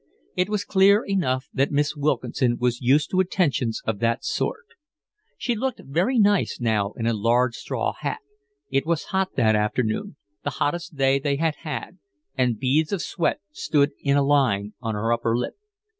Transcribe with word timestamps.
It 0.35 0.49
was 0.49 0.65
clear 0.65 1.05
enough 1.05 1.45
that 1.53 1.69
Miss 1.69 1.95
Wilkinson 1.95 2.57
was 2.57 2.81
used 2.81 3.11
to 3.11 3.19
attentions 3.19 3.83
of 3.85 3.99
that 3.99 4.23
sort. 4.25 4.65
She 5.37 5.53
looked 5.53 5.79
very 5.85 6.17
nice 6.17 6.59
now 6.59 6.93
in 6.97 7.05
a 7.05 7.13
large 7.13 7.53
straw 7.53 7.93
hat: 7.93 8.17
it 8.71 8.87
was 8.87 9.03
hot 9.13 9.35
that 9.35 9.55
afternoon, 9.55 10.15
the 10.43 10.49
hottest 10.57 10.95
day 10.95 11.19
they 11.19 11.35
had 11.35 11.57
had, 11.57 11.99
and 12.35 12.57
beads 12.57 12.91
of 12.91 13.03
sweat 13.03 13.41
stood 13.51 13.91
in 14.01 14.17
a 14.17 14.23
line 14.25 14.73
on 14.81 14.95
her 14.95 15.13
upper 15.13 15.37
lip. 15.37 15.53